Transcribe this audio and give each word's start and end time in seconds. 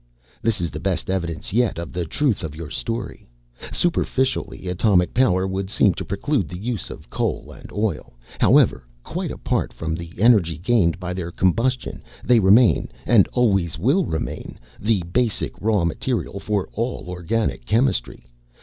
This 0.41 0.59
is 0.61 0.71
the 0.71 0.79
best 0.79 1.11
evidence 1.11 1.53
yet 1.53 1.77
of 1.77 1.93
the 1.93 2.05
truth 2.05 2.41
of 2.43 2.55
your 2.55 2.71
story. 2.71 3.29
Superficially, 3.71 4.67
atomic 4.67 5.13
power 5.13 5.45
would 5.47 5.69
seem 5.69 5.93
to 5.93 6.03
preclude 6.03 6.49
the 6.49 6.57
use 6.57 6.89
of 6.89 7.07
coal 7.11 7.51
and 7.51 7.71
oil. 7.71 8.17
However, 8.39 8.83
quite 9.03 9.29
apart 9.29 9.71
from 9.71 9.93
the 9.93 10.13
energy 10.17 10.57
gained 10.57 10.99
by 10.99 11.13
their 11.13 11.29
combustion 11.29 12.01
they 12.23 12.39
remain, 12.39 12.89
and 13.05 13.27
always 13.33 13.77
will 13.77 14.05
remain, 14.05 14.57
the 14.79 15.03
basic 15.03 15.53
raw 15.61 15.85
material 15.85 16.39
for 16.39 16.67
all 16.73 17.05
organic 17.07 17.65
chemistry. 17.67 18.25